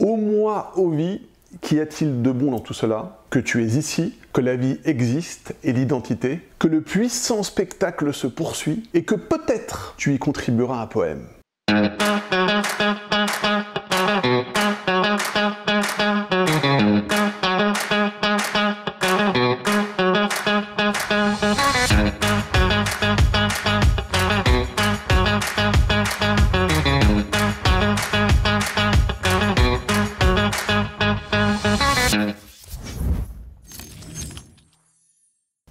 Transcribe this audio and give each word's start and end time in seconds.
Au 0.00 0.16
moi, 0.16 0.72
ô 0.76 0.90
vie, 0.90 1.22
qu'y 1.60 1.80
a-t-il 1.80 2.22
de 2.22 2.30
bon 2.30 2.52
dans 2.52 2.60
tout 2.60 2.72
cela 2.72 3.18
Que 3.30 3.40
tu 3.40 3.64
es 3.64 3.66
ici, 3.66 4.14
que 4.32 4.40
la 4.40 4.54
vie 4.54 4.78
existe 4.84 5.56
et 5.64 5.72
l'identité, 5.72 6.40
que 6.60 6.68
le 6.68 6.82
puissant 6.82 7.42
spectacle 7.42 8.14
se 8.14 8.28
poursuit 8.28 8.88
et 8.94 9.02
que 9.02 9.16
peut-être 9.16 9.94
tu 9.96 10.14
y 10.14 10.18
contribueras 10.20 10.80
un 10.80 10.86
poème. 10.86 11.26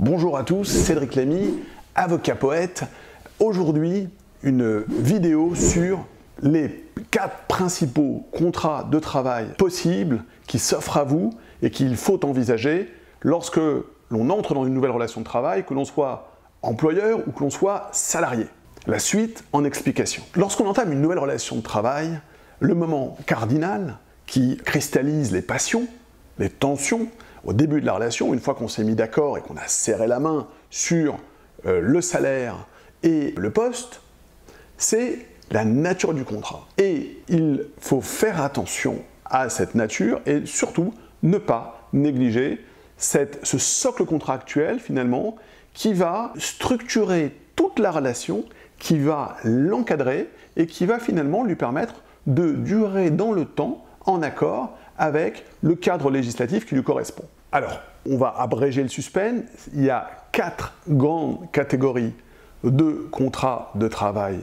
Bonjour 0.09 0.37
à 0.37 0.43
tous, 0.43 0.63
Cédric 0.63 1.15
Lamy, 1.15 1.59
avocat 1.93 2.35
poète. 2.35 2.85
Aujourd'hui, 3.41 4.07
une 4.41 4.85
vidéo 4.87 5.53
sur 5.53 6.05
les 6.41 6.85
quatre 7.11 7.39
principaux 7.49 8.25
contrats 8.31 8.87
de 8.89 8.99
travail 8.99 9.47
possibles 9.57 10.23
qui 10.47 10.59
s'offrent 10.59 10.95
à 10.95 11.03
vous 11.03 11.31
et 11.61 11.71
qu'il 11.71 11.97
faut 11.97 12.23
envisager 12.23 12.89
lorsque 13.19 13.59
l'on 14.09 14.29
entre 14.29 14.53
dans 14.53 14.65
une 14.65 14.73
nouvelle 14.73 14.91
relation 14.91 15.19
de 15.19 15.25
travail, 15.25 15.65
que 15.65 15.73
l'on 15.73 15.83
soit 15.83 16.31
employeur 16.61 17.19
ou 17.27 17.33
que 17.33 17.41
l'on 17.41 17.49
soit 17.49 17.89
salarié. 17.91 18.45
La 18.85 18.99
suite 18.99 19.43
en 19.51 19.65
explication. 19.65 20.23
Lorsqu'on 20.35 20.67
entame 20.67 20.93
une 20.93 21.01
nouvelle 21.01 21.19
relation 21.19 21.57
de 21.57 21.61
travail, 21.61 22.17
le 22.61 22.75
moment 22.75 23.17
cardinal 23.25 23.97
qui 24.25 24.55
cristallise 24.55 25.33
les 25.33 25.41
passions, 25.41 25.85
les 26.39 26.49
tensions, 26.49 27.09
au 27.47 27.53
début 27.53 27.79
de 27.79 27.85
la 27.85 27.93
relation, 27.93 28.33
une 28.33 28.41
fois 28.41 28.53
qu'on 28.53 28.67
s'est 28.67 28.83
mis 28.83 28.93
d'accord 28.93 29.37
et 29.37 29.41
qu'on 29.41 29.55
a 29.55 29.67
serré 29.67 30.05
la 30.05 30.19
main 30.19 30.47
sur 30.69 31.17
euh, 31.65 31.79
le 31.81 32.01
salaire 32.01 32.67
et 33.03 33.33
le 33.37 33.49
poste, 33.51 34.01
c'est 34.77 35.25
la 35.49 35.63
nature 35.63 36.13
du 36.13 36.25
contrat. 36.25 36.67
Et 36.77 37.21
il 37.29 37.65
faut 37.79 38.01
faire 38.01 38.41
attention 38.41 39.01
à 39.25 39.47
cette 39.49 39.75
nature 39.75 40.19
et 40.25 40.45
surtout 40.45 40.93
ne 41.23 41.37
pas 41.37 41.87
négliger 41.93 42.63
ce 42.97 43.57
socle 43.57 44.05
contractuel 44.05 44.79
finalement 44.79 45.37
qui 45.73 45.93
va 45.93 46.33
structurer 46.37 47.33
toute 47.55 47.79
la 47.79 47.91
relation, 47.91 48.43
qui 48.77 48.99
va 48.99 49.37
l'encadrer 49.45 50.29
et 50.57 50.67
qui 50.67 50.85
va 50.85 50.99
finalement 50.99 51.43
lui 51.43 51.55
permettre 51.55 52.03
de 52.25 52.51
durer 52.51 53.09
dans 53.09 53.31
le 53.31 53.45
temps 53.45 53.85
en 54.05 54.21
accord 54.21 54.77
avec 54.97 55.45
le 55.61 55.75
cadre 55.75 56.11
législatif 56.11 56.65
qui 56.65 56.75
lui 56.75 56.83
correspond. 56.83 57.25
Alors, 57.51 57.79
on 58.05 58.17
va 58.17 58.33
abréger 58.37 58.83
le 58.83 58.89
suspense. 58.89 59.43
Il 59.73 59.83
y 59.83 59.89
a 59.89 60.09
quatre 60.31 60.73
grandes 60.87 61.49
catégories 61.51 62.13
de 62.63 63.07
contrats 63.11 63.71
de 63.75 63.87
travail. 63.87 64.39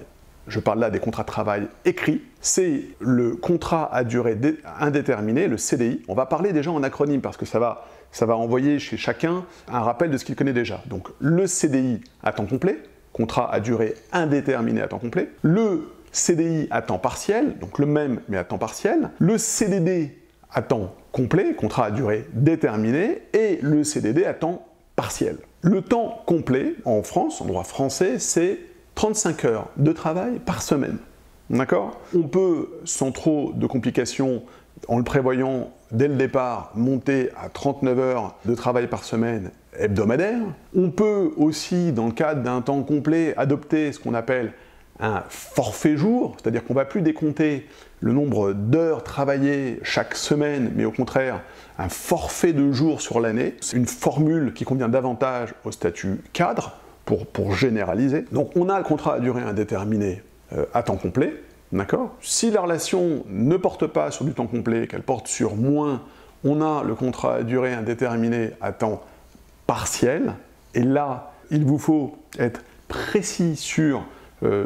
Je 0.47 0.61
parle 0.61 0.81
là 0.81 0.91
des 0.91 1.01
contrats 1.01 1.23
de 1.23 1.29
travail 1.29 1.69
écrits. 1.85 2.23
C'est 2.41 2.83
le 3.01 3.37
contrat 3.37 3.95
à 3.95 4.05
durée 4.05 4.39
indéterminée, 4.81 5.49
le 5.49 5.57
CDI. 5.57 6.03
On 6.09 6.15
va 6.15 6.27
parler 6.27 6.53
déjà 6.53 6.71
en 6.71 6.83
acronyme 6.83 7.21
parce 7.21 7.37
que 7.37 7.47
ça 7.47 7.59
va, 7.59 7.87
ça 8.11 8.27
va 8.27 8.37
envoyer 8.37 8.79
chez 8.79 8.97
chacun 8.97 9.45
un 9.69 9.81
rappel 9.81 10.11
de 10.11 10.19
ce 10.19 10.25
qu'il 10.25 10.37
connaît 10.37 10.53
déjà. 10.53 10.83
Donc 10.87 11.09
le 11.19 11.47
CDI 11.47 12.01
à 12.23 12.33
temps 12.33 12.47
complet, 12.47 12.83
contrat 13.13 13.53
à 13.53 13.61
durée 13.61 13.95
indéterminée 14.13 14.83
à 14.83 14.89
temps 14.89 14.99
complet. 14.99 15.31
Le 15.43 15.91
CDI 16.13 16.69
à 16.71 16.83
temps 16.83 16.99
partiel, 16.99 17.59
donc 17.59 17.79
le 17.79 17.87
même 17.87 18.21
mais 18.29 18.37
à 18.37 18.45
temps 18.45 18.59
partiel. 18.59 19.11
Le 19.19 19.39
CDD 19.39 20.15
à 20.55 20.63
temps 20.63 20.95
complet, 21.13 21.55
contrat 21.55 21.87
à 21.87 21.91
durée 21.91 22.27
déterminée, 22.33 23.23
et 23.33 23.59
le 23.63 23.85
CDD 23.85 24.25
à 24.25 24.35
temps 24.35 24.67
partiel. 24.97 25.39
Le 25.63 25.83
temps 25.83 26.23
complet 26.27 26.75
en 26.85 27.03
France, 27.03 27.41
en 27.41 27.47
droit 27.47 27.65
français, 27.65 28.19
c'est 28.19 28.59
35 28.95 29.45
heures 29.45 29.69
de 29.77 29.93
travail 29.93 30.39
par 30.39 30.63
semaine. 30.63 30.99
D'accord? 31.51 32.01
On 32.17 32.23
peut, 32.23 32.69
sans 32.85 33.13
trop 33.13 33.53
de 33.55 33.67
complications, 33.67 34.43
en 34.89 34.99
le 34.99 35.05
prévoyant 35.05 35.71
dès 35.93 36.09
le 36.09 36.17
départ, 36.17 36.73
monter 36.75 37.31
à 37.37 37.49
39 37.49 37.99
heures 37.99 38.37
de 38.45 38.55
travail 38.55 38.87
par 38.87 39.05
semaine 39.05 39.51
hebdomadaire. 39.79 40.41
On 40.77 40.91
peut 40.91 41.33
aussi, 41.37 41.93
dans 41.93 42.07
le 42.07 42.13
cadre 42.13 42.43
d'un 42.43 42.61
temps 42.61 42.83
complet, 42.83 43.35
adopter 43.37 43.93
ce 43.93 43.99
qu'on 43.99 44.15
appelle 44.15 44.53
un 45.01 45.23
forfait 45.29 45.97
jour, 45.97 46.37
c'est-à-dire 46.41 46.65
qu'on 46.65 46.75
ne 46.75 46.79
va 46.79 46.85
plus 46.85 47.03
décompter 47.03 47.67
le 48.01 48.13
nombre 48.13 48.53
d'heures 48.53 49.03
travaillées 49.03 49.81
chaque 49.83 50.15
semaine, 50.15 50.73
mais 50.75 50.85
au 50.85 50.93
contraire 50.93 51.43
un 51.79 51.89
forfait 51.89 52.53
de 52.53 52.71
jours 52.71 53.01
sur 53.01 53.21
l'année. 53.21 53.57
C'est 53.61 53.77
une 53.77 53.87
formule 53.87 54.53
qui 54.55 54.65
convient 54.65 54.89
davantage 54.89 55.55
au 55.65 55.73
statut 55.73 56.21
cadre 56.33 56.77
pour, 57.05 57.55
généraliser. 57.55 58.25
Donc 58.33 58.53
on 58.57 58.69
a 58.69 58.79
le 58.79 58.85
contrat 58.85 59.15
à 59.15 59.21
durée 59.21 59.43
indéterminée 59.43 60.23
euh, 60.57 60.65
à 60.73 60.83
temps 60.83 60.97
complet, 60.97 61.35
d'accord? 61.73 62.15
Si 62.21 62.51
la 62.51 62.63
relation 62.63 63.25
ne 63.29 63.57
porte 63.57 63.87
pas 63.87 64.11
sur 64.11 64.25
du 64.25 64.33
temps 64.33 64.47
complet, 64.47 64.87
qu'elle 64.87 65.03
porte 65.03 65.27
sur 65.27 65.57
moins, 65.57 66.03
on 66.45 66.63
a 66.63 66.83
le 66.85 66.95
contrat 66.95 67.37
à 67.37 67.43
durée 67.43 67.75
indéterminée 67.75 68.51
à 68.61 68.73
temps 68.73 69.03
partiel. 69.67 70.35
Et 70.75 70.83
là, 70.83 71.33
il 71.51 71.65
vous 71.65 71.79
faut 71.79 72.17
être 72.39 72.63
précis 72.89 73.57
sur 73.57 74.05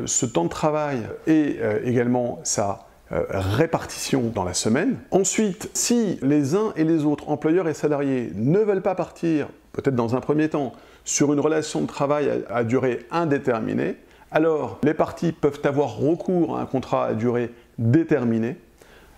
ce 0.06 0.27
temps 0.27 0.44
de 0.44 0.49
travail 0.49 0.99
et 1.27 1.56
euh, 1.61 1.81
également 1.84 2.41
sa 2.43 2.87
euh, 3.11 3.25
répartition 3.31 4.31
dans 4.34 4.44
la 4.44 4.53
semaine. 4.53 4.99
Ensuite, 5.11 5.71
si 5.72 6.19
les 6.21 6.55
uns 6.55 6.75
et 6.77 6.84
les 6.84 7.05
autres, 7.05 7.31
employeurs 7.31 7.66
et 7.66 7.72
salariés, 7.72 8.31
ne 8.34 8.59
veulent 8.59 8.83
pas 8.83 8.94
partir, 8.94 9.49
peut-être 9.72 9.94
dans 9.94 10.15
un 10.15 10.21
premier 10.21 10.50
temps, 10.50 10.75
sur 11.05 11.33
une 11.33 11.41
relation 11.41 11.81
de 11.81 11.87
travail 11.87 12.44
à, 12.50 12.65
durée 12.65 13.06
indéterminée, 13.11 13.97
alors 14.31 14.78
les 14.83 14.93
parties 14.93 15.33
peuvent 15.33 15.61
avoir 15.65 15.97
recours 15.97 16.59
à 16.59 16.60
un 16.60 16.66
contrat 16.66 17.06
à 17.06 17.15
durée 17.15 17.50
déterminée. 17.78 18.59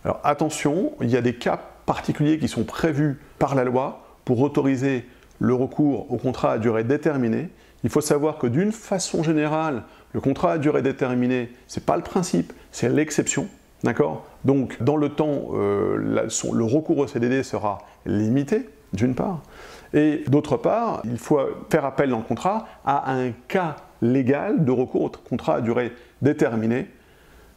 Alors 0.04 0.20
attention, 0.22 0.92
il 1.00 1.10
y 1.10 1.16
a 1.16 1.20
des 1.20 1.34
cas 1.34 1.58
particuliers 1.84 2.38
qui 2.38 2.46
sont 2.46 2.62
prévus 2.62 3.18
par 3.40 3.56
la 3.56 3.64
loi 3.64 4.04
pour 4.24 4.40
autoriser 4.40 5.04
le 5.40 5.54
recours 5.54 6.12
au 6.12 6.16
contrat 6.16 6.52
à 6.52 6.58
durée 6.58 6.84
déterminée. 6.84 7.48
Il 7.82 7.90
faut 7.90 8.00
savoir 8.00 8.38
que 8.38 8.46
d'une 8.46 8.70
façon 8.70 9.24
générale, 9.24 9.82
le 10.12 10.20
contrat 10.20 10.52
à 10.52 10.58
durée 10.58 10.82
déterminée, 10.82 11.50
ce 11.66 11.78
n'est 11.78 11.86
pas 11.86 11.96
le 11.96 12.02
principe, 12.02 12.52
c'est 12.72 12.88
l'exception. 12.88 13.48
D'accord? 13.82 14.26
Donc, 14.44 14.82
dans 14.82 14.96
le 14.96 15.08
temps, 15.08 15.50
euh, 15.54 15.96
le 15.96 16.64
recours 16.64 16.98
au 16.98 17.06
CDD 17.06 17.42
sera 17.42 17.78
limité, 18.04 18.68
d'une 18.92 19.14
part. 19.14 19.42
Et 19.94 20.22
d'autre 20.28 20.56
part, 20.56 21.02
il 21.04 21.18
faut 21.18 21.40
faire 21.70 21.84
appel 21.84 22.10
dans 22.10 22.18
le 22.18 22.24
contrat 22.24 22.66
à 22.84 23.12
un 23.12 23.32
cas 23.48 23.76
légal 24.02 24.64
de 24.64 24.70
recours 24.70 25.04
au 25.04 25.10
contrat 25.28 25.56
à 25.56 25.60
durée 25.60 25.92
déterminée. 26.22 26.88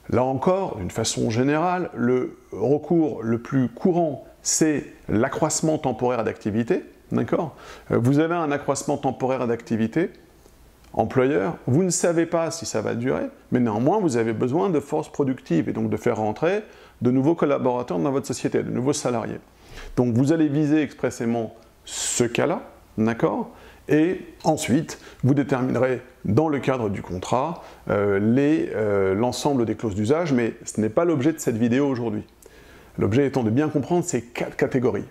Là 0.10 0.24
encore, 0.24 0.78
d'une 0.78 0.92
façon 0.92 1.30
générale, 1.30 1.90
le 1.96 2.38
recours 2.52 3.24
le 3.24 3.40
plus 3.40 3.70
courant, 3.70 4.26
c'est 4.42 4.86
l'accroissement 5.08 5.78
temporaire 5.78 6.24
d'activité. 6.24 6.84
D'accord? 7.12 7.56
Vous 7.90 8.20
avez 8.20 8.36
un 8.36 8.52
accroissement 8.52 8.98
temporaire 8.98 9.48
d'activité, 9.48 10.10
employeur, 10.94 11.58
vous 11.68 11.84
ne 11.84 11.90
savez 11.90 12.26
pas 12.26 12.52
si 12.52 12.66
ça 12.66 12.82
va 12.82 12.96
durer, 12.96 13.26
mais 13.52 13.60
néanmoins 13.60 14.00
vous 14.00 14.18
avez 14.18 14.34
besoin 14.34 14.70
de 14.70 14.80
force 14.80 15.12
productive 15.12 15.70
et 15.70 15.74
donc 15.74 15.90
de 15.90 15.98
faire 15.98 16.18
rentrer 16.18 16.64
de 17.02 17.12
nouveaux 17.12 17.36
collaborateurs 17.36 18.00
dans 18.00 18.12
votre 18.12 18.28
société, 18.28 18.64
de 18.64 18.70
nouveaux 18.70 18.94
salariés. 18.94 19.40
Donc 19.96 20.14
vous 20.14 20.32
allez 20.32 20.48
viser 20.48 20.82
expressément 20.82 21.56
ce 21.86 22.24
cas-là, 22.24 22.62
d'accord? 22.98 23.52
Et 23.90 24.22
ensuite, 24.46 25.00
vous 25.24 25.34
déterminerez 25.34 26.02
dans 26.24 26.48
le 26.48 26.60
cadre 26.60 26.90
du 26.90 27.02
contrat 27.02 27.64
euh, 27.90 28.20
euh, 28.38 29.14
l'ensemble 29.14 29.66
des 29.66 29.76
clauses 29.76 29.96
d'usage, 29.96 30.32
mais 30.32 30.54
ce 30.64 30.80
n'est 30.80 30.90
pas 30.90 31.04
l'objet 31.04 31.34
de 31.34 31.40
cette 31.40 31.58
vidéo 31.58 31.88
aujourd'hui. 31.88 32.24
L'objet 32.98 33.26
étant 33.26 33.44
de 33.44 33.50
bien 33.50 33.68
comprendre 33.68 34.06
ces 34.06 34.22
quatre 34.22 34.56
catégories. 34.56 35.04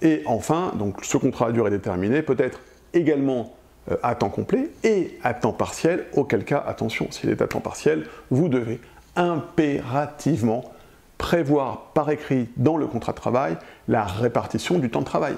Et 0.00 0.22
enfin, 0.26 0.72
donc 0.78 1.04
ce 1.04 1.16
contrat 1.18 1.48
à 1.48 1.52
durée 1.52 1.70
déterminée 1.70 2.22
peut 2.22 2.36
être 2.38 2.60
également 2.94 3.54
à 4.02 4.14
temps 4.14 4.30
complet 4.30 4.70
et 4.82 5.18
à 5.22 5.34
temps 5.34 5.52
partiel, 5.52 6.06
auquel 6.14 6.44
cas, 6.44 6.62
attention, 6.66 7.10
s'il 7.10 7.30
est 7.30 7.42
à 7.42 7.46
temps 7.46 7.60
partiel, 7.60 8.06
vous 8.30 8.48
devez 8.48 8.80
impérativement 9.16 10.72
prévoir 11.18 11.92
par 11.94 12.10
écrit 12.10 12.48
dans 12.56 12.76
le 12.76 12.86
contrat 12.86 13.12
de 13.12 13.18
travail 13.18 13.56
la 13.88 14.04
répartition 14.04 14.78
du 14.78 14.90
temps 14.90 15.00
de 15.00 15.06
travail. 15.06 15.36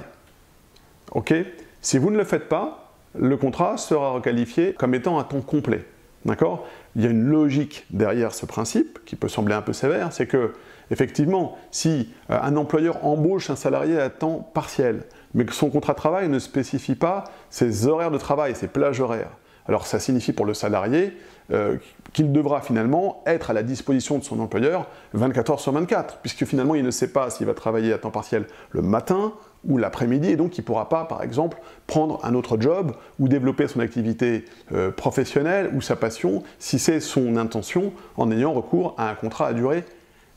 Ok? 1.12 1.34
Si 1.81 1.98
vous 1.98 2.10
ne 2.10 2.16
le 2.16 2.25
faites 2.25 2.48
pas, 2.48 2.93
le 3.19 3.37
contrat 3.37 3.76
sera 3.76 4.10
requalifié 4.10 4.75
comme 4.75 4.94
étant 4.94 5.19
à 5.19 5.25
temps 5.25 5.40
complet. 5.40 5.84
D'accord? 6.25 6.66
Il 6.96 7.04
y 7.04 7.06
a 7.06 7.10
une 7.10 7.22
logique 7.22 7.87
derrière 7.90 8.34
ce 8.34 8.46
principe 8.46 8.99
qui 9.04 9.16
peut 9.16 9.28
sembler 9.28 9.54
un 9.54 9.62
peu 9.62 9.72
sévère, 9.72 10.12
c'est 10.12 10.26
que 10.26 10.54
effectivement, 10.90 11.56
si 11.70 12.12
euh, 12.31 12.38
un 12.42 12.56
employeur 12.56 13.04
embauche 13.04 13.50
un 13.50 13.56
salarié 13.56 14.00
à 14.00 14.10
temps 14.10 14.50
partiel, 14.54 15.04
mais 15.37 15.44
que 15.44 15.53
son 15.53 15.71
contrat 15.71 15.93
de 15.93 15.99
travail 15.99 16.29
ne 16.29 16.38
spécifie 16.41 16.97
pas 16.97 17.25
ses 17.50 17.87
horaires 17.87 18.11
de 18.11 18.19
travail, 18.19 18.56
ses 18.56 18.69
plages 18.69 19.00
horaires, 19.00 19.31
Alors 19.69 19.87
ça 19.87 20.00
signifie 20.00 20.33
pour 20.33 20.47
le 20.47 20.55
salarié 20.55 21.12
euh, 21.53 21.77
qu'il 22.15 22.33
devra 22.33 22.62
finalement 22.62 23.23
être 23.27 23.50
à 23.50 23.53
la 23.53 23.62
disposition 23.62 24.19
de 24.19 24.25
son 24.25 24.41
employeur 24.41 24.88
24 25.12 25.50
heures 25.50 25.61
sur 25.61 25.73
24, 25.73 26.19
puisque 26.23 26.47
finalement 26.47 26.75
il 26.75 26.83
ne 26.83 26.91
sait 26.91 27.09
pas 27.09 27.29
s'il 27.29 27.47
va 27.47 27.53
travailler 27.53 27.93
à 27.93 27.99
temps 27.99 28.11
partiel 28.11 28.47
le 28.71 28.81
matin 28.81 29.35
ou 29.69 29.77
l'après-midi, 29.77 30.31
et 30.31 30.37
donc 30.37 30.56
il 30.56 30.62
ne 30.62 30.67
pourra 30.67 30.88
pas, 30.88 31.05
par 31.05 31.23
exemple, 31.23 31.59
prendre 31.87 32.19
un 32.25 32.35
autre 32.35 32.56
job 32.59 32.93
ou 33.19 33.29
développer 33.29 33.69
son 33.69 33.81
activité 33.81 34.47
euh, 34.73 34.91
professionnelle 34.91 35.71
ou 35.75 35.83
sa 35.83 35.97
passion 35.97 36.44
si 36.59 36.79
c'est 36.79 37.00
son 37.00 37.37
intention 37.37 37.93
en 38.17 38.31
ayant 38.31 38.55
recours 38.55 38.94
à 38.97 39.11
un 39.11 39.15
contrat 39.15 39.49
à 39.49 39.53
durée 39.53 39.85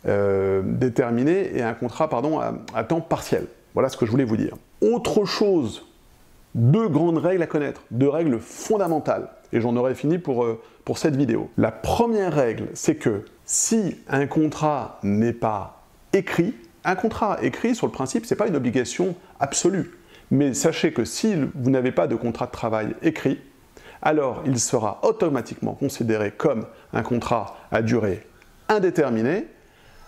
euh, 0.07 0.61
déterminée 0.65 1.55
et 1.55 1.61
à 1.61 1.69
un 1.69 1.73
contrat 1.73 2.09
pardon, 2.09 2.39
à 2.39 2.83
temps 2.83 3.01
partiel. 3.01 3.45
Voilà 3.73 3.87
ce 3.87 3.95
que 3.95 4.05
je 4.05 4.11
voulais 4.11 4.25
vous 4.25 4.37
dire. 4.37 4.55
Autre 4.81 5.25
chose 5.25 5.85
deux 6.55 6.89
grandes 6.89 7.17
règles 7.17 7.43
à 7.43 7.47
connaître, 7.47 7.83
deux 7.91 8.09
règles 8.09 8.39
fondamentales. 8.39 9.29
Et 9.51 9.61
j'en 9.61 9.75
aurais 9.75 9.95
fini 9.95 10.17
pour, 10.17 10.43
euh, 10.43 10.61
pour 10.85 10.97
cette 10.97 11.15
vidéo. 11.15 11.49
La 11.57 11.71
première 11.71 12.33
règle, 12.33 12.67
c'est 12.73 12.95
que 12.95 13.25
si 13.45 13.97
un 14.07 14.27
contrat 14.27 14.99
n'est 15.03 15.33
pas 15.33 15.83
écrit, 16.13 16.55
un 16.83 16.95
contrat 16.95 17.37
écrit 17.41 17.75
sur 17.75 17.87
le 17.87 17.91
principe, 17.91 18.25
ce 18.25 18.33
n'est 18.33 18.37
pas 18.37 18.47
une 18.47 18.55
obligation 18.55 19.15
absolue. 19.39 19.91
Mais 20.31 20.53
sachez 20.53 20.91
que 20.91 21.05
si 21.05 21.35
vous 21.55 21.69
n'avez 21.69 21.91
pas 21.91 22.07
de 22.07 22.15
contrat 22.15 22.45
de 22.45 22.51
travail 22.51 22.95
écrit, 23.01 23.39
alors 24.01 24.43
il 24.45 24.59
sera 24.59 24.99
automatiquement 25.03 25.73
considéré 25.73 26.31
comme 26.31 26.65
un 26.93 27.01
contrat 27.01 27.57
à 27.71 27.81
durée 27.81 28.25
indéterminée 28.69 29.47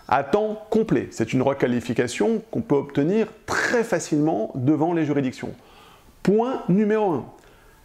à 0.07 0.23
temps 0.23 0.61
complet. 0.69 1.07
C'est 1.11 1.33
une 1.33 1.41
requalification 1.41 2.41
qu'on 2.51 2.61
peut 2.61 2.75
obtenir 2.75 3.27
très 3.71 3.83
facilement 3.85 4.51
devant 4.53 4.91
les 4.91 5.05
juridictions. 5.05 5.53
Point 6.23 6.63
numéro 6.67 7.11
1. 7.11 7.25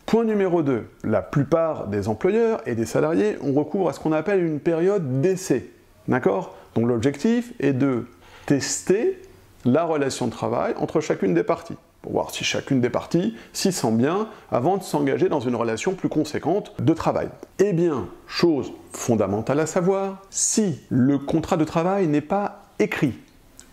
Point 0.04 0.24
numéro 0.24 0.64
2. 0.64 0.84
La 1.04 1.22
plupart 1.22 1.86
des 1.86 2.08
employeurs 2.08 2.60
et 2.66 2.74
des 2.74 2.86
salariés 2.86 3.36
ont 3.40 3.52
recours 3.52 3.88
à 3.88 3.92
ce 3.92 4.00
qu'on 4.00 4.10
appelle 4.10 4.44
une 4.44 4.58
période 4.58 5.20
d'essai. 5.20 5.70
D'accord? 6.08 6.56
Donc 6.74 6.88
l'objectif 6.88 7.52
est 7.60 7.72
de 7.72 8.06
tester 8.46 9.22
la 9.64 9.84
relation 9.84 10.26
de 10.26 10.32
travail 10.32 10.74
entre 10.76 11.00
chacune 11.00 11.34
des 11.34 11.44
parties, 11.44 11.76
pour 12.02 12.10
voir 12.10 12.32
si 12.32 12.42
chacune 12.42 12.80
des 12.80 12.90
parties 12.90 13.36
s'y 13.52 13.70
sent 13.70 13.92
bien 13.92 14.28
avant 14.50 14.78
de 14.78 14.82
s'engager 14.82 15.28
dans 15.28 15.40
une 15.40 15.54
relation 15.54 15.94
plus 15.94 16.08
conséquente 16.08 16.74
de 16.80 16.94
travail. 16.94 17.28
Eh 17.60 17.72
bien, 17.72 18.08
chose 18.26 18.72
fondamentale 18.90 19.60
à 19.60 19.66
savoir, 19.66 20.24
si 20.30 20.80
le 20.88 21.18
contrat 21.18 21.56
de 21.56 21.64
travail 21.64 22.08
n'est 22.08 22.20
pas 22.20 22.64
écrit, 22.80 23.14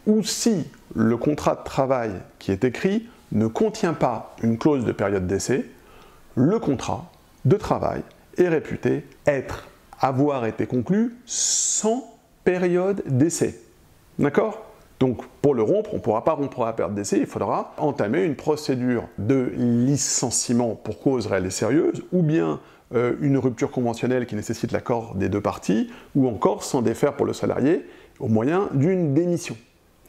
ou 0.07 0.23
si 0.23 0.67
le 0.95 1.17
contrat 1.17 1.55
de 1.55 1.63
travail 1.63 2.11
qui 2.39 2.51
est 2.51 2.63
écrit 2.63 3.07
ne 3.31 3.47
contient 3.47 3.93
pas 3.93 4.35
une 4.43 4.57
clause 4.57 4.85
de 4.85 4.91
période 4.91 5.27
d'essai, 5.27 5.65
le 6.35 6.59
contrat 6.59 7.11
de 7.45 7.55
travail 7.57 8.01
est 8.37 8.47
réputé 8.47 9.05
être, 9.25 9.67
avoir 9.99 10.45
été 10.45 10.65
conclu 10.65 11.15
sans 11.25 12.13
période 12.43 13.03
d'essai. 13.05 13.59
D'accord? 14.19 14.65
Donc 14.99 15.25
pour 15.41 15.55
le 15.55 15.63
rompre, 15.63 15.93
on 15.93 15.97
ne 15.97 16.01
pourra 16.01 16.23
pas 16.23 16.33
rompre 16.33 16.63
la 16.63 16.73
période 16.73 16.95
d'essai, 16.95 17.17
il 17.19 17.25
faudra 17.25 17.73
entamer 17.77 18.23
une 18.23 18.35
procédure 18.35 19.07
de 19.17 19.51
licenciement 19.55 20.75
pour 20.75 20.99
cause 20.99 21.27
réelle 21.27 21.45
et 21.45 21.51
sérieuse, 21.51 22.03
ou 22.11 22.21
bien 22.21 22.59
euh, 22.93 23.15
une 23.21 23.37
rupture 23.37 23.71
conventionnelle 23.71 24.25
qui 24.25 24.35
nécessite 24.35 24.71
l'accord 24.71 25.15
des 25.15 25.29
deux 25.29 25.41
parties, 25.41 25.89
ou 26.15 26.27
encore 26.27 26.63
s'en 26.63 26.81
défaire 26.81 27.15
pour 27.15 27.25
le 27.25 27.33
salarié 27.33 27.85
au 28.19 28.27
moyen 28.27 28.69
d'une 28.73 29.13
démission. 29.13 29.57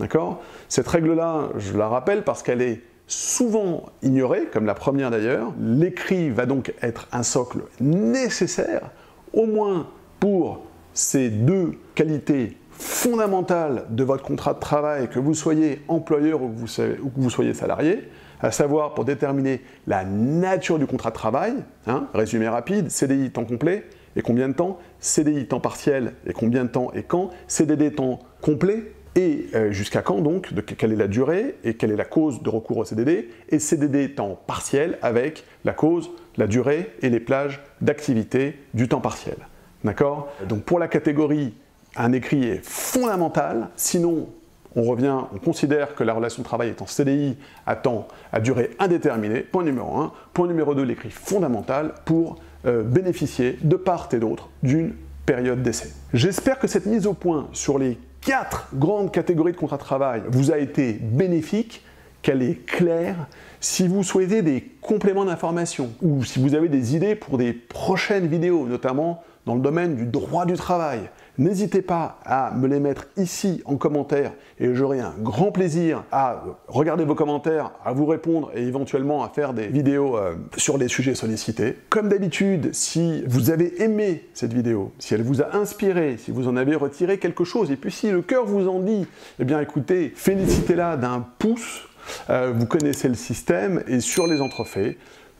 D'accord? 0.00 0.42
Cette 0.68 0.88
règle-là, 0.88 1.50
je 1.56 1.76
la 1.76 1.88
rappelle 1.88 2.24
parce 2.24 2.42
qu'elle 2.42 2.62
est 2.62 2.82
souvent 3.06 3.84
ignorée, 4.02 4.46
comme 4.52 4.66
la 4.66 4.74
première 4.74 5.10
d'ailleurs. 5.10 5.52
L'écrit 5.60 6.30
va 6.30 6.46
donc 6.46 6.74
être 6.82 7.06
un 7.12 7.22
socle 7.22 7.58
nécessaire, 7.80 8.90
au 9.32 9.46
moins 9.46 9.88
pour 10.20 10.62
ces 10.92 11.28
deux 11.28 11.72
qualités 11.94 12.56
fondamentales 12.70 13.84
de 13.90 14.04
votre 14.04 14.24
contrat 14.24 14.54
de 14.54 14.58
travail, 14.58 15.08
que 15.08 15.18
vous 15.18 15.34
soyez 15.34 15.82
employeur 15.88 16.42
ou 16.42 16.48
que 16.48 17.20
vous, 17.20 17.30
soyez 17.30 17.54
salarié, 17.54 18.08
à 18.40 18.50
savoir 18.50 18.94
pour 18.94 19.04
déterminer 19.04 19.62
la 19.86 20.04
nature 20.04 20.78
du 20.78 20.86
contrat 20.86 21.10
de 21.10 21.14
travail, 21.14 21.54
hein, 21.86 22.08
résumé 22.14 22.48
rapide, 22.48 22.90
CDI 22.90 23.30
temps 23.30 23.44
complet, 23.44 23.84
et 24.16 24.22
combien 24.22 24.48
de 24.48 24.54
temps? 24.54 24.78
CDI 25.00 25.46
temps 25.46 25.60
partiel, 25.60 26.14
et 26.26 26.32
combien 26.32 26.64
de 26.64 26.68
temps 26.68 26.90
et 26.94 27.02
quand? 27.02 27.30
CDD 27.46 27.92
temps 27.92 28.20
complet, 28.40 28.92
et 29.16 29.46
euh, 29.54 29.70
jusqu'à 29.70 30.02
quand 30.02 30.20
donc, 30.20 30.52
quelle 30.76 30.92
est 30.92 30.96
la 30.96 31.06
durée 31.06 31.56
et 31.64 31.74
quelle 31.74 31.92
est 31.92 31.96
la 31.96 32.04
cause 32.04 32.42
de 32.42 32.48
recours 32.48 32.78
au 32.78 32.84
CDD, 32.84 33.30
et 33.48 33.58
CDD 33.58 34.14
temps 34.14 34.40
partiel 34.46 34.98
avec 35.02 35.44
la 35.64 35.72
cause, 35.72 36.10
la 36.36 36.46
durée 36.46 36.90
et 37.02 37.10
les 37.10 37.20
plages 37.20 37.60
d'activité 37.80 38.58
du 38.74 38.88
temps 38.88 39.00
partiel. 39.00 39.36
D'accord? 39.84 40.32
Donc 40.48 40.62
pour 40.62 40.78
la 40.78 40.88
catégorie, 40.88 41.54
un 41.96 42.12
écrit 42.12 42.44
est 42.44 42.64
fondamental, 42.64 43.68
sinon 43.76 44.28
on 44.76 44.82
revient, 44.82 45.18
on 45.32 45.38
considère 45.38 45.94
que 45.94 46.02
la 46.02 46.14
relation 46.14 46.42
de 46.42 46.48
travail 46.48 46.70
est 46.70 46.82
en 46.82 46.86
CDI 46.86 47.36
à 47.66 47.76
temps 47.76 48.08
à 48.32 48.40
durée 48.40 48.70
indéterminée, 48.80 49.40
point 49.40 49.62
numéro 49.62 49.96
1. 49.96 50.12
Point 50.32 50.48
numéro 50.48 50.74
2, 50.74 50.82
l'écrit 50.82 51.10
fondamental 51.10 51.94
pour 52.04 52.40
euh, 52.66 52.82
bénéficier 52.82 53.58
de 53.62 53.76
part 53.76 54.08
et 54.12 54.18
d'autre 54.18 54.48
d'une 54.64 54.94
période 55.26 55.62
d'essai. 55.62 55.92
J'espère 56.12 56.58
que 56.58 56.66
cette 56.66 56.86
mise 56.86 57.06
au 57.06 57.14
point 57.14 57.48
sur 57.52 57.78
les 57.78 57.98
quatre 58.24 58.68
grandes 58.74 59.12
catégories 59.12 59.52
de 59.52 59.56
contrats 59.56 59.76
de 59.76 59.82
travail 59.82 60.22
vous 60.28 60.50
a 60.50 60.58
été 60.58 60.94
bénéfique, 60.94 61.82
qu'elle 62.22 62.42
est 62.42 62.64
claire. 62.64 63.26
Si 63.60 63.86
vous 63.86 64.02
souhaitez 64.02 64.40
des 64.40 64.62
compléments 64.80 65.26
d'information 65.26 65.90
ou 66.02 66.24
si 66.24 66.40
vous 66.40 66.54
avez 66.54 66.68
des 66.68 66.96
idées 66.96 67.14
pour 67.14 67.36
des 67.36 67.52
prochaines 67.52 68.26
vidéos, 68.26 68.66
notamment 68.66 69.22
dans 69.44 69.54
le 69.54 69.60
domaine 69.60 69.94
du 69.94 70.06
droit 70.06 70.46
du 70.46 70.54
travail, 70.54 71.00
N'hésitez 71.36 71.82
pas 71.82 72.20
à 72.24 72.52
me 72.52 72.68
les 72.68 72.78
mettre 72.78 73.06
ici 73.16 73.60
en 73.64 73.76
commentaire 73.76 74.32
et 74.60 74.72
j'aurai 74.72 75.00
un 75.00 75.14
grand 75.18 75.50
plaisir 75.50 76.04
à 76.12 76.44
regarder 76.68 77.04
vos 77.04 77.16
commentaires, 77.16 77.72
à 77.84 77.92
vous 77.92 78.06
répondre 78.06 78.52
et 78.54 78.62
éventuellement 78.62 79.24
à 79.24 79.28
faire 79.30 79.52
des 79.52 79.66
vidéos 79.66 80.16
euh, 80.16 80.36
sur 80.56 80.78
les 80.78 80.86
sujets 80.86 81.16
sollicités. 81.16 81.76
Comme 81.90 82.08
d'habitude, 82.08 82.72
si 82.72 83.24
vous 83.26 83.50
avez 83.50 83.82
aimé 83.82 84.28
cette 84.32 84.52
vidéo, 84.52 84.92
si 85.00 85.14
elle 85.14 85.24
vous 85.24 85.42
a 85.42 85.56
inspiré, 85.56 86.18
si 86.18 86.30
vous 86.30 86.46
en 86.46 86.56
avez 86.56 86.76
retiré 86.76 87.18
quelque 87.18 87.42
chose, 87.42 87.72
et 87.72 87.76
puis 87.76 87.90
si 87.90 88.10
le 88.12 88.22
cœur 88.22 88.46
vous 88.46 88.68
en 88.68 88.78
dit, 88.78 89.04
eh 89.40 89.44
bien 89.44 89.60
écoutez, 89.60 90.12
félicitez-la 90.14 90.96
d'un 90.96 91.26
pouce, 91.40 91.88
euh, 92.30 92.52
vous 92.54 92.66
connaissez 92.66 93.08
le 93.08 93.14
système, 93.14 93.82
et 93.88 93.98
sur 93.98 94.28
les 94.28 94.40
entrefaits, 94.40 94.96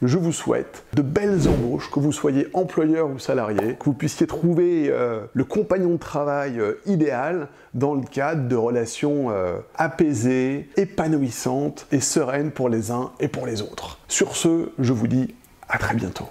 je 0.07 0.19
vous 0.19 0.33
souhaite 0.33 0.85
de 0.95 1.03
belles 1.03 1.49
embauches, 1.49 1.91
que 1.91 2.01
vous 2.01 2.13
soyez 2.13 2.49
employeur 2.53 3.11
ou 3.11 3.19
salarié, 3.19 3.77
que 3.79 3.85
vous 3.85 3.95
puissiez 3.95 4.27
trouver 4.27 4.89
euh, 4.91 5.25
le 5.33 5.45
compagnon 5.45 5.91
de 5.91 5.99
travail 5.99 6.59
euh, 6.61 6.81
idéal 6.87 7.49
dans 7.75 7.95
le 7.95 8.03
cadre 8.03 8.49
de 8.49 8.57
relations 8.57 9.31
euh, 9.31 9.59
apaisées, 9.77 10.69
épanouissantes 10.77 11.87
et 11.93 12.01
sereines 12.01 12.51
pour 12.51 12.69
les 12.69 12.91
uns 12.91 13.13
et 13.21 13.29
pour 13.29 13.47
les 13.47 13.63
autres. 13.63 13.99
Sur 14.09 14.37
ce, 14.37 14.71
je 14.79 14.93
vous 14.93 15.07
dis 15.07 15.35
à 15.69 15.79
très 15.79 15.95
bientôt. 15.95 16.29